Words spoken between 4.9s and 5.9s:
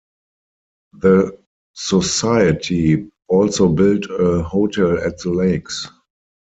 at the lakes.